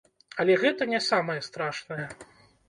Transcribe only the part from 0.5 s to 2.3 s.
гэта не самае страшнае.